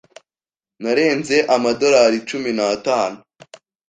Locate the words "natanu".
2.57-3.17